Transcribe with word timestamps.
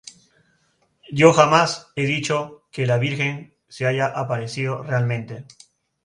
Yo 1.11 1.31
jamás 1.31 1.89
he 1.95 2.07
dicho 2.07 2.65
que 2.71 2.87
la 2.87 2.97
Virgen 2.97 3.53
se 3.67 3.85
haya 3.85 4.07
aparecido 4.07 4.81
realmente. 4.81 5.45